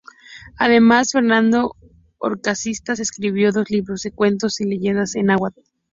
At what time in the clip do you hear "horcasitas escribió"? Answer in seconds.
2.17-3.51